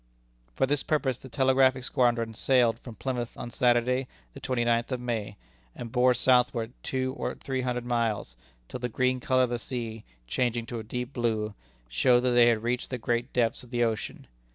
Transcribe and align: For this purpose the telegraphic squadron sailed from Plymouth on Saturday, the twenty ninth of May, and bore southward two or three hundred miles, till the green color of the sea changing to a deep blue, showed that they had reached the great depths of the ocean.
For 0.55 0.65
this 0.65 0.81
purpose 0.81 1.19
the 1.19 1.29
telegraphic 1.29 1.83
squadron 1.83 2.33
sailed 2.33 2.79
from 2.79 2.95
Plymouth 2.95 3.37
on 3.37 3.51
Saturday, 3.51 4.07
the 4.33 4.39
twenty 4.39 4.65
ninth 4.65 4.91
of 4.91 4.99
May, 4.99 5.37
and 5.75 5.91
bore 5.91 6.15
southward 6.15 6.73
two 6.81 7.13
or 7.15 7.35
three 7.35 7.61
hundred 7.61 7.85
miles, 7.85 8.35
till 8.67 8.79
the 8.79 8.89
green 8.89 9.19
color 9.19 9.43
of 9.43 9.51
the 9.51 9.59
sea 9.59 10.03
changing 10.25 10.65
to 10.65 10.79
a 10.79 10.83
deep 10.83 11.13
blue, 11.13 11.53
showed 11.87 12.21
that 12.21 12.31
they 12.31 12.47
had 12.47 12.63
reached 12.63 12.89
the 12.89 12.97
great 12.97 13.31
depths 13.31 13.61
of 13.61 13.69
the 13.69 13.83
ocean. 13.83 14.25